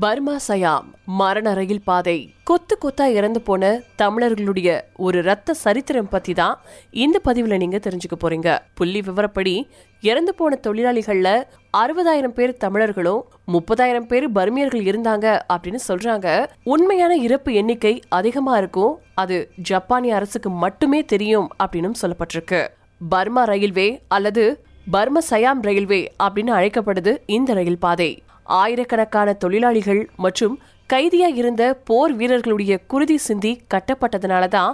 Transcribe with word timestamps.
Burma 0.00 0.36
சயாம் 0.48 0.84
மரண 1.04 1.52
ரயில் 1.54 1.82
பாதை. 1.82 2.34
கொத்து 2.44 2.78
கொத்தா 2.80 3.06
இறந்து 3.06 3.40
போன 3.40 3.80
தமிழர்களுடைய 3.96 4.88
ஒரு 4.96 5.22
ரத்த 5.22 5.54
சரித்திரம் 5.54 6.08
பத்தி 6.08 6.32
தான் 6.32 6.60
இந்த 6.90 7.20
பதிவுல 7.24 7.56
நீங்க 7.56 7.76
தெரிஞ்சுக்க 7.76 8.16
போறீங்க. 8.20 8.58
புள்ளி 8.74 9.00
விவரப்படி 9.00 9.68
இறந்து 10.00 10.34
போன 10.34 10.58
தொழிலாளிகள்ல 10.62 11.42
அறுபதாயிரம் 11.76 12.28
பேர் 12.28 12.56
தமிழர்களும் 12.56 13.24
முப்பதாயிரம் 13.52 14.06
பேர் 14.06 14.32
பர்மியர்கள் 14.32 14.84
இருந்தாங்க 14.84 15.40
அப்படின்னு 15.52 15.78
சொல்றாங்க. 15.88 16.46
உண்மையான 16.62 17.16
இறப்பு 17.16 17.52
எண்ணிக்கை 17.52 18.02
அதிகமா 18.08 18.56
இருக்கும். 18.56 18.98
அது 19.14 19.50
ஜப்பானிய 19.56 20.14
அரசுக்கு 20.14 20.50
மட்டுமே 20.50 21.04
தெரியும் 21.04 21.48
அப்படின்னு 21.64 21.90
சொல்லப்பட்டிருக்கு. 22.02 22.68
பர்மா 23.08 23.44
ரயில்வே 23.44 24.02
அல்லது 24.08 24.64
பர்ம 24.92 25.18
சயாம் 25.30 25.62
ரயில்வே 25.62 26.12
அப்படின்னு 26.22 26.52
அழைக்கப்படுது 26.58 27.16
இந்த 27.26 27.54
ரயில் 27.54 27.78
பாதை. 27.78 28.22
ஆயிரக்கணக்கான 28.60 29.32
தொழிலாளிகள் 29.42 30.02
மற்றும் 30.24 30.54
கைதியா 30.92 31.28
இருந்த 31.40 31.62
போர் 31.88 32.12
வீரர்களுடைய 32.12 32.72
குருதி 32.92 33.16
சிந்தி 33.26 33.52
கட்டப்பட்டதுனால 33.74 34.48
தான் 34.48 34.72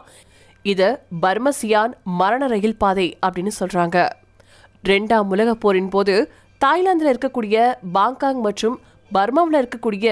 இத 0.64 0.82
பர்மசியான் 1.22 1.92
மரண 2.20 2.46
ரயில் 2.46 2.80
பாதை 2.82 3.06
அப்படின்னு 3.26 3.52
சொல்றாங்க. 3.60 3.98
ரெண்டாம் 4.84 5.28
உலகப் 5.34 5.60
போரின் 5.62 5.88
போது 5.88 6.14
தாய்லாந்தில் 6.60 7.10
இருக்கக்கூடிய 7.12 7.56
பாங்காங் 7.96 8.40
மற்றும் 8.46 8.76
பர்மாவில் 9.14 9.58
இருக்கக்கூடிய 9.60 10.08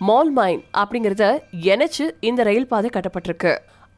மால்மைன் 0.00 0.62
அப்படிங்கிறத 0.82 1.24
இணைச்சு 1.70 2.04
இந்த 2.28 2.42
ரயில் 2.48 2.70
பாதை 2.72 2.90
கட்டப்பட்டிருக்கு. 2.96 3.52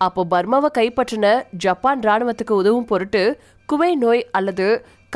அப்போ 0.06 0.22
பர்மாவை 0.32 0.70
கைப்பற்றின 0.78 1.26
ஜப்பான் 1.64 2.00
ராணுவத்துக்கு 2.00 2.54
உதவும் 2.62 2.88
பொருட்டு 2.90 3.22
குவை 3.66 3.90
நோய் 3.94 4.22
அல்லது 4.30 4.66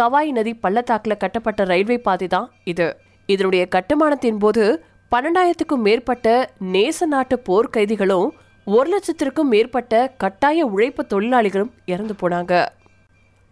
கவாய் 0.00 0.30
நதி 0.30 0.54
பள்ளத்தாக்கில் 0.54 1.20
கட்டப்பட்ட 1.22 1.64
ரயில்வே 1.64 1.98
பாதை 1.98 2.28
தான் 2.28 2.50
இது. 2.64 2.88
இதனுடைய 3.32 3.66
கட்டுமானத்தின் 3.66 4.38
போது 4.38 4.84
பன்னெண்டாயிரத்துக்கும் 5.10 5.84
மேற்பட்ட 5.86 6.26
நேச 6.72 7.06
நாட்டு 7.06 7.38
போர் 7.38 7.68
கைதிகளும் 7.70 8.28
ஒரு 8.64 8.88
லட்சத்திற்கும் 8.92 9.50
மேற்பட்ட 9.52 10.14
கட்டாய 10.16 10.66
உழைப்பு 10.66 11.02
தொழிலாளிகளும் 11.08 11.70
இறந்து 11.84 12.14
போனாங்க. 12.20 12.52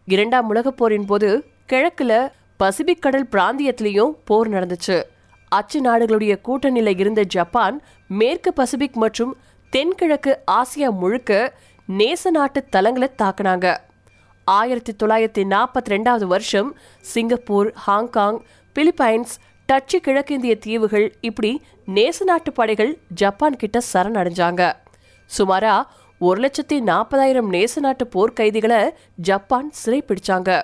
இரண்டாம் 0.04 0.48
உலகப் 0.48 0.76
போரின் 0.76 1.04
போது 1.04 1.28
கிழக்குல 1.72 2.12
பசிபிக் 2.56 3.02
கடல் 3.02 3.28
பிராந்தியத்திலையும் 3.32 4.12
போர் 4.24 4.50
நடந்துச்சு. 4.50 5.02
அச்சு 5.48 5.80
நாடுகளுடைய 5.80 6.34
கூட்டணியில 6.48 6.98
இருந்த 6.98 7.22
ஜப்பான் 7.22 7.76
மேற்கு 8.20 8.52
பசிபிக் 8.52 8.96
மற்றும் 8.96 9.36
தென்கிழக்கு 9.72 10.32
ஆசியா 10.50 10.90
முழுக்க 11.00 11.32
நேச 11.88 12.30
நாட்டு 12.30 12.64
தலங்களை 12.76 13.08
தாக்குனாங்க. 13.22 13.66
ஆயிரத்தி 14.44 14.92
தொள்ளாயிரத்தி 14.92 15.42
நாற்பத்தி 15.54 15.90
ரெண்டாவது 15.94 16.24
வருஷம் 16.24 16.70
சிங்கப்பூர் 17.00 17.72
ஹாங்காங் 17.86 18.38
பிலிப்பைன்ஸ் 18.76 19.34
டச்சு 19.66 20.00
கிழக்கிந்திய 20.00 20.58
தீவுகள் 20.58 21.06
இப்படி 21.20 21.62
நேச 21.94 22.24
நாட்டு 22.24 22.52
படைகள் 22.52 22.98
ஜப்பான் 23.14 23.56
கிட்ட 23.56 23.78
சரணடைஞ்சாங்க. 23.92 24.72
சுமாரா 25.30 25.82
ஒரு 26.18 26.38
லட்சத்தி 26.42 26.80
நாற்பதாயிரம் 26.80 27.52
நேச 27.52 27.74
நாட்டு 27.76 28.04
போர்க்கைதிகளை 28.14 28.90
ஜப்பான் 29.28 29.70
சிறை 29.70 30.04
பிடிச்சாங்க 30.08 30.62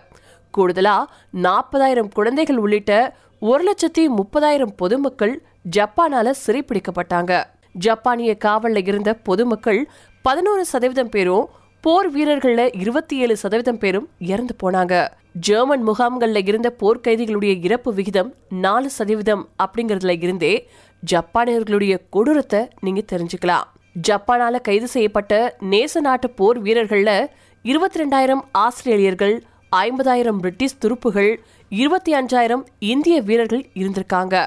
கூடுதலா 0.54 0.96
நாற்பதாயிரம் 1.30 2.08
குழந்தைகள் 2.08 2.56
உள்ளிட்ட 2.56 2.92
ஒரு 3.40 3.62
லட்சத்தி 3.68 4.04
முப்பதாயிரம் 4.18 4.74
பொதுமக்கள் 4.76 5.34
ஜப்பானால 5.76 6.34
சிறைப்பிடிக்கப்பட்டாங்க. 6.46 7.44
ஜப்பானிய 7.72 8.36
காவலில் 8.36 8.86
இருந்த 8.86 9.14
பொதுமக்கள் 9.14 9.88
பதினோரு 10.22 10.64
சதவீதம் 10.64 11.08
பேரும் 11.08 11.48
போர் 11.84 12.08
வீரர்கள்ல 12.16 12.80
இருபத்தி 12.80 13.16
ஏழு 13.16 13.36
சதவீதம் 13.36 13.78
பேரும் 13.78 14.08
இறந்து 14.18 14.54
போனாங்க. 14.62 15.08
ஜெர்மன் 15.32 15.88
முகாம்கள்ல 15.88 16.48
இருந்த 16.48 16.74
போர்க்கைதிகளுடைய 16.80 17.64
இறப்பு 17.64 17.94
விகிதம் 17.94 18.34
நாலு 18.48 18.90
சதவீதம் 18.90 19.48
அப்படிங்கறதுல 19.62 20.22
இருந்தே 20.22 20.68
ஜப்பானியர்களுடைய 21.12 21.94
கொடூரத்தை 22.10 22.60
நீங்க 22.80 23.02
தெரிஞ்சுக்கலாம். 23.12 23.66
ஜப்பானால 24.08 24.60
கைது 24.60 24.88
செய்யப்பட்ட 24.88 25.56
நேச 25.60 26.00
நாட்டு 26.00 26.30
போர் 26.30 26.62
வீரர்கள்ல 26.62 27.26
இருபத்தி 27.62 28.00
ரெண்டாயிரம் 28.04 28.42
ஆஸ்திரேலியர்கள் 28.58 29.40
ஐம்பதாயிரம் 29.76 30.38
பிரிட்டிஷ் 30.38 30.78
துருப்புகள் 30.80 31.36
இருபத்தி 31.68 32.12
அஞ்சாயிரம் 32.12 32.64
இந்திய 32.78 33.20
வீரர்கள் 33.20 33.66
இருந்திருக்காங்க. 33.74 34.46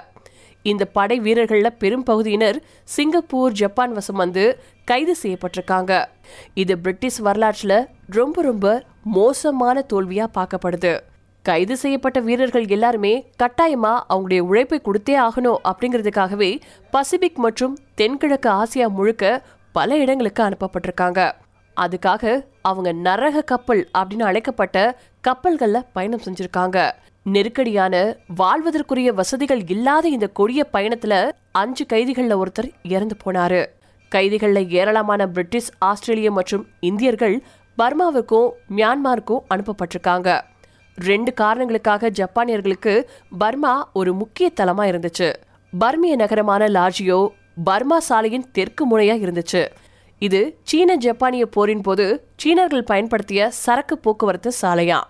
இந்த 0.71 0.83
படை 0.97 1.15
வீரர்களில் 1.25 1.77
பெரும் 1.81 2.05
பகுதியினர் 2.09 2.57
சிங்கப்பூர் 2.93 3.57
ஜப்பான் 3.59 3.91
வசம் 3.97 4.19
வந்து 4.21 4.43
கைது 4.89 5.13
செய்யப்பட்டிருக்காங்க. 5.23 5.91
இது 6.61 6.73
பிரிட்டிஷ் 6.77 7.19
வரலாற்றில் 7.27 7.77
ரொம்ப 8.17 8.41
ரொம்ப 8.41 8.65
மோசமான 9.17 9.83
தோல்வியா 9.93 10.25
பார்க்கப்படுது. 10.37 10.93
கைது 11.45 11.75
செய்யப்பட்ட 11.83 12.19
வீரர்கள் 12.27 12.67
எல்லாருமே 12.67 13.13
கட்டாயமா 13.43 13.93
அவங்களுடைய 14.09 14.41
உழைப்பை 14.49 14.81
கொடுத்தே 14.87 15.15
ஆகணும் 15.27 15.59
அப்படிங்கிறதுக்காகவே 15.69 16.51
பசிபிக் 16.95 17.41
மற்றும் 17.45 17.77
தென்கிழக்கு 18.01 18.49
ஆசியா 18.61 18.87
முழுக்க 18.97 19.43
பல 19.77 19.97
இடங்களுக்கு 20.03 20.41
அனுப்பப்பட்டிருக்காங்க. 20.49 21.21
அதுக்காக 21.77 22.23
அவங்க 22.61 22.89
நரக 23.07 23.43
கப்பல் 23.51 23.83
அப்படின்னு 23.97 24.29
அழைக்கப்பட்ட 24.29 24.77
கப்பல்களில் 25.27 25.87
பயணம் 25.93 26.25
செஞ்சிருக்காங்க. 26.25 26.77
நெருக்கடியான 27.33 27.95
வாழ்வதற்குரிய 28.37 29.13
வசதிகள் 29.13 29.61
இல்லாத 29.67 30.07
இந்த 30.07 30.27
கொடிய 30.27 30.67
பயணத்துல 30.73 31.31
அஞ்சு 31.51 31.85
கைதிகள்ல 31.93 32.41
ஒருத்தர் 32.41 32.69
இறந்து 32.83 33.15
போனாரு. 33.25 33.65
கைதிகள்ல 34.15 34.69
ஏராளமான 34.69 35.27
பிரிட்டிஷ் 35.27 35.69
ஆஸ்திரேலிய 35.79 36.31
மற்றும் 36.31 36.67
இந்தியர்கள் 36.79 37.43
பர்மாவுக்கும் 37.77 38.49
மியான்மாருக்கும் 38.69 39.39
அனுப்பப்பட்டிருக்காங்க. 39.49 40.41
ரெண்டு 40.95 41.33
காரணங்களுக்காக 41.33 42.09
ஜப்பானியர்களுக்கு 42.09 43.03
பர்மா 43.37 43.89
ஒரு 43.93 44.13
முக்கிய 44.13 44.51
தலமா 44.61 44.85
இருந்துச்சு. 44.91 45.33
பர்மிய 45.79 46.15
நகரமான 46.15 46.67
லாஜியோ 46.67 47.27
பர்மா 47.63 47.99
சாலையின் 47.99 48.51
தெற்கு 48.51 48.83
முனையா 48.91 49.17
இருந்துச்சு. 49.25 49.67
இது 50.19 50.57
சீன 50.63 50.95
ஜப்பானிய 50.95 51.45
போரின் 51.45 51.81
போது 51.81 52.27
சீனர்கள் 52.35 52.83
பயன்படுத்திய 52.83 53.49
சரக்கு 53.49 53.97
போக்குவரத்து 53.97 54.51
சாலையா. 54.61 55.01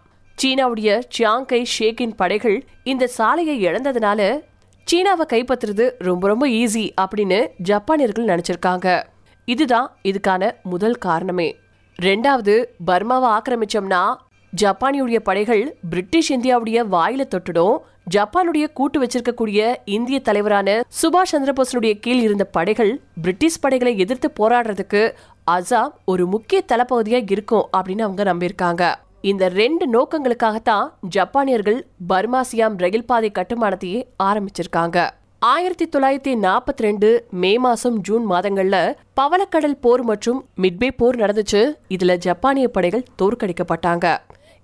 சீனாவுடைய 0.44 1.02
சியாங்கை 1.18 1.66
ஷேக்கின் 1.80 2.16
படைகள் 2.16 2.66
இந்த 2.84 3.08
சாலையை 3.08 3.66
இழந்ததுனால 3.66 4.42
சீனாவை 4.84 5.26
கைப்பற்றுறது 5.34 5.92
ரொம்ப 5.98 6.28
ரொம்ப 6.28 6.48
ஈஸி 6.48 6.90
அப்படின்னு 7.02 7.48
ஜப்பானியர்கள் 7.64 8.26
நினைச்சிருக்காங்க. 8.26 9.04
இதுதான் 9.46 9.98
இதுக்கான 10.04 10.52
முதல் 10.64 10.96
காரணமே. 10.96 11.56
ரெண்டாவது 12.02 12.66
பர்மாவை 12.88 13.38
ஆக்கிரமிச்சோம்னா 13.38 14.16
ஜப்பானியுடைய 14.62 15.20
படைகள் 15.20 15.78
பிரிட்டிஷ் 15.90 16.34
இந்தியாவுடைய 16.34 16.80
வாயில 16.92 17.24
தொட்டுடும். 17.28 17.78
ஜப்பானுடைய 18.16 18.74
கூட்டு 18.74 19.04
வச்சிருக்கக்கூடிய 19.04 19.76
இந்திய 19.86 20.20
தலைவரான 20.20 20.84
சுபாஷ் 21.02 21.32
சந்திரபோஸனுடைய 21.32 22.00
கீழ் 22.00 22.22
இருந்த 22.22 22.44
படைகள் 22.44 23.02
பிரிட்டிஷ் 23.22 23.60
படைகளை 23.60 23.98
எதிர்த்து 23.98 24.34
போராடுறதுக்கு 24.40 25.14
அசாம் 25.52 25.90
ஒரு 26.06 26.28
முக்கிய 26.28 26.64
தளப்பகுதியா 26.68 27.32
இருக்கும் 27.32 27.68
அப்படின்னு 27.78 28.02
அவங்க 28.02 28.24
நம்பியிருக்காங்க. 28.24 28.96
இந்த 29.30 29.48
ரெண்டு 29.50 29.86
நோக்கங்களுக்காகத்தான் 29.94 30.90
ஜப்பானியர்கள் 31.10 31.86
பர்மாசியாம் 32.10 32.76
ரயில் 32.78 33.06
பாதை 33.06 33.32
கட்டுமானத்தையே 33.34 34.00
ஆரம்பிச்சிருக்காங்க. 34.24 35.10
ஆயிரத்தி 35.40 35.86
தொள்ளாயிரத்தி 35.86 36.34
நாற்பத்தி 36.46 36.84
ரெண்டு 36.88 37.28
மே 37.30 37.58
மாசம் 37.58 38.02
ஜூன் 38.02 38.30
மாதங்கள்ல 38.30 38.94
பவளக்கடல் 39.22 39.80
போர் 39.82 40.04
மற்றும் 40.04 40.46
மிட்பே 40.62 40.90
போர் 40.98 41.16
நடந்துச்சு. 41.16 41.74
இதுல 41.90 42.16
ஜப்பானிய 42.18 42.68
படைகள் 42.68 43.04
தோற்கடிக்கப்பட்டாங்க. 43.22 44.18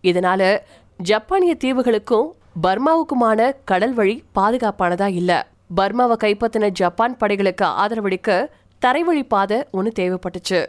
இதனால 0.03 0.59
ஜப்பானிய 0.97 1.55
தீவுகளுக்கும் 1.63 2.27
பர்மாவுக்குமான 2.63 3.51
கடல் 3.65 3.93
வழி 3.93 4.23
பாதுகாப்பானதா 4.35 5.07
இல்ல. 5.07 5.47
பர்மாவை 5.77 6.17
கைப்பற்றின 6.23 6.69
ஜப்பான் 6.69 7.17
படைகளுக்கு 7.17 7.65
ஆதரவளிக்க 7.65 8.47
தரைவழி 8.85 9.23
பாதை 9.27 9.63
ஒன்று 9.71 9.91
தேவைப்பட்டுச்சு. 9.99 10.65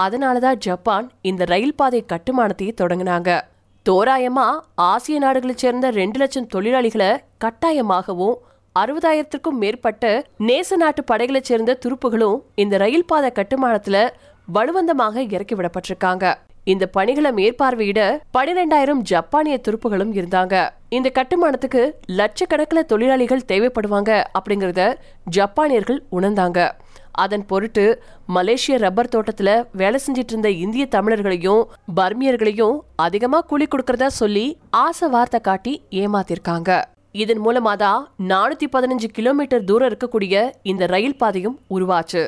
அதனாலதான் 0.00 0.54
ஜப்பான் 0.54 1.10
இந்த 1.22 1.44
ரயில் 1.44 1.74
பாதை 1.74 2.04
கட்டுமானத்தையே 2.12 2.72
தொடங்கினாங்க. 2.80 3.40
தோராயமா 3.88 4.60
ஆசிய 4.74 5.18
நாடுகளைச் 5.18 5.58
சேர்ந்த 5.58 5.90
ரெண்டு 5.90 6.18
லட்சம் 6.18 6.48
தொழிலாளிகளை 6.54 7.18
கட்டாயமாகவும் 7.44 8.34
அறுபதாயிரத்திற்கும் 8.78 9.58
மேற்பட்ட 9.60 10.24
நேச 10.38 10.76
நாட்டு 10.76 11.04
படைகளைச் 11.04 11.44
சேர்ந்த 11.44 11.78
துருப்புகளும் 11.86 12.40
இந்த 12.54 12.76
ரயில் 12.76 13.04
பாதை 13.04 13.30
கட்டுமானத்துல 13.34 14.08
வலுவந்தமாக 14.54 15.32
இறக்கி 15.32 15.54
விடப்பட்டிருக்காங்க 15.54 16.34
இந்த 16.64 16.86
பணிகளை 16.86 17.30
மேற்பார்வையிட 17.30 18.18
பனிரெண்டாயிரம் 18.38 19.00
ஜப்பானிய 19.02 19.60
துருப்புகளும் 19.68 20.12
இருந்தாங்க. 20.12 20.68
இந்த 20.88 21.08
கட்டுமானத்துக்கு 21.08 21.98
லட்சக்கணக்கில் 22.08 22.86
தொழிலாளிகள் 22.86 23.46
தேவைப்படுவாங்க 23.48 24.24
அப்படிங்கறத 24.38 24.94
ஜப்பானியர்கள் 25.30 26.00
உணர்ந்தாங்க. 26.12 26.70
அதன் 27.22 27.44
பொருட்டு 27.50 27.84
மலேசிய 28.36 28.74
ரப்பர் 28.84 29.12
தோட்டத்துல 29.14 29.50
வேலை 29.82 29.98
செஞ்சிட்டு 30.06 30.32
இருந்த 30.34 30.50
இந்திய 30.64 30.84
தமிழர்களையும் 30.96 31.62
பர்மியர்களையும் 31.96 32.76
அதிகமா 33.06 33.40
கூலி 33.50 33.66
கொடுக்கறதா 33.70 34.08
சொல்லி 34.20 34.46
ஆசை 34.84 35.08
வார்த்தை 35.14 35.40
காட்டி 35.48 35.74
ஏமாத்திருக்காங்க. 36.02 36.70
இதன் 37.24 37.42
மூலமா 37.44 37.72
தான் 37.84 38.00
நானூத்தி 38.30 38.66
பதினஞ்சு 38.74 39.08
கிலோமீட்டர் 39.18 39.66
தூரம் 39.70 39.88
இருக்கக்கூடிய 39.90 40.34
இந்த 40.70 40.86
ரயில் 40.94 41.20
பாதையும் 41.22 41.56
உருவாச்சு. 41.76 42.24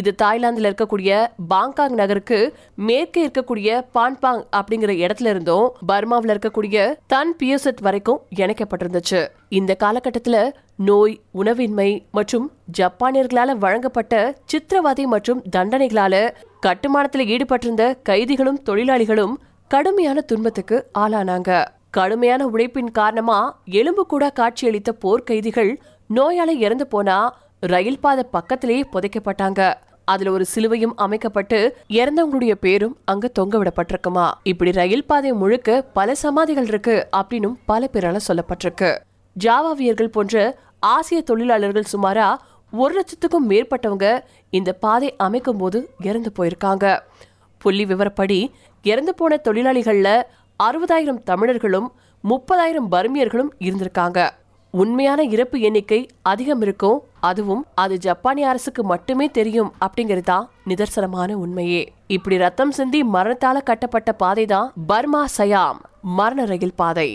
இது 0.00 0.14
தாய்லாந்தில் 0.22 0.68
இருக்கக்கூடிய 0.70 1.10
பாங்காங் 1.54 1.94
நகருக்கு 2.00 2.38
மேற்கே 2.74 3.20
இருக்கக்கூடிய 3.26 3.68
பான்பாங் 3.94 4.42
அப்படிங்கிற 4.56 4.92
இடத்துல 5.04 5.30
இருந்தும் 5.34 5.66
பர்மாவில் 5.88 6.32
இருக்கக்கூடிய 6.34 6.94
தன் 7.06 7.36
பியோசட் 7.42 7.80
வரைக்கும் 7.80 8.20
இணைக்கப்பட்டிருந்துச்சு. 8.36 9.20
இந்த 9.48 9.76
காலகட்டத்துல 9.84 10.38
நோய் 10.76 11.20
உணவின்மை 11.34 11.90
மற்றும் 12.12 12.46
ஜப்பானியர்களால 12.78 13.56
வழங்கப்பட்ட 13.56 14.34
சித்திரவதை 14.44 15.06
மற்றும் 15.06 15.42
தண்டனைகளால 15.56 16.14
கட்டுமானத்தில் 16.60 17.30
ஈடுபட்டிருந்த 17.34 17.84
கைதிகளும் 18.02 18.60
தொழிலாளிகளும் 18.70 19.36
கடுமையான 19.68 20.20
துன்பத்துக்கு 20.20 20.76
ஆளானாங்க. 20.98 21.50
கடுமையான 21.90 22.42
உழைப்பின் 22.46 22.90
காரணமா 22.90 23.38
எலும்பு 23.80 24.06
கூட 24.06 24.32
காட்சியளித்த 24.40 24.92
போர்க்கைதிகள் 25.04 25.72
நோயால 26.14 26.50
இறந்து 26.66 26.86
போனா 26.86 27.18
ரயில் 27.60 28.00
பாதை 28.00 28.24
பக்கத்திலேயே 28.30 28.84
புதைக்கப்பட்டாங்க. 28.92 29.60
அதுல 30.04 30.30
ஒரு 30.30 30.44
சிலுவையும் 30.44 30.96
அமைக்கப்பட்டு 30.96 31.76
இறந்தவங்களுடைய 31.88 32.54
பேரும் 32.54 32.96
அங்க 33.04 33.28
தொங்க 33.28 33.62
விடப்பட்டிருக்குமா? 33.64 34.30
இப்படி 34.42 34.70
ரயில் 34.70 35.06
பாதை 35.06 35.32
முழுக்க 35.32 35.82
பல 35.82 36.14
சமாதிகள் 36.14 36.66
இருக்கு 36.66 37.08
அப்படின்னும் 37.16 37.54
பல 37.66 37.88
பேரால 37.92 38.20
சொல்லப்பட்டிருக்கு. 38.28 38.98
ஜாவாவியர்கள் 39.44 40.06
போன்ற 40.06 40.58
ஆசிய 40.78 41.20
தொழிலாளர்கள் 41.20 41.84
சுமாரா 41.92 42.36
ஒரு 42.72 43.02
லட்சத்துக்கும் 43.02 43.50
மேற்பட்டவங்க 43.50 44.22
இந்த 44.50 44.72
பாதை 44.72 45.16
அமைக்கும் 45.16 45.56
போது 45.56 45.88
இறந்து 46.00 46.32
போயிருக்காங்க. 46.38 47.00
புள்ளி 47.58 47.84
விவரப்படி 47.84 48.50
இறந்து 48.82 49.14
போன 49.14 49.40
தொழிலாளிகள்ல 49.44 50.22
அறுபதாயிரம் 50.62 51.22
தமிழர்களும் 51.22 51.92
முப்பதாயிரம் 52.28 52.90
பர்மியர்களும் 52.90 53.48
இருந்திருக்காங்க. 53.58 54.30
உண்மையான 54.70 55.22
இறப்பு 55.22 55.60
எண்ணிக்கை 55.60 56.08
அதிகம் 56.22 56.60
இருக்கும் 56.60 57.02
அதுவும் 57.30 57.62
அது 57.82 57.94
ஜப்பானிய 58.06 58.48
அரசுக்கு 58.52 58.82
மட்டுமே 58.92 59.26
தெரியும் 59.38 59.70
அப்படிங்கிறது 59.84 60.28
தான் 60.32 60.48
நிதர்சனமான 60.70 61.30
உண்மையே. 61.44 61.82
இப்படி 62.16 62.36
ரத்தம் 62.44 62.74
சிந்தி 62.78 63.00
மரணத்தால 63.16 63.62
கட்டப்பட்ட 63.70 64.12
பாதை 64.22 64.46
தான் 64.54 64.70
பர்மா 64.90 65.22
சயாம் 65.38 65.80
மரண 66.18 66.40
ரயில் 66.52 66.78
பாதை. 66.82 67.10